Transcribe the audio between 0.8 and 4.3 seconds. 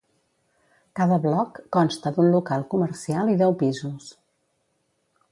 Cada bloc consta d'un local comercial i deu pisos.